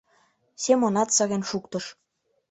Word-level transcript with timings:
—Семонат 0.63 1.09
сырен 1.15 1.43
шуктыш. 1.49 1.85